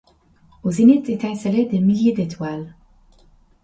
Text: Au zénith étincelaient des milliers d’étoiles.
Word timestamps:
Au 0.63 0.71
zénith 0.71 1.09
étincelaient 1.09 1.67
des 1.67 1.79
milliers 1.79 2.13
d’étoiles. 2.13 2.73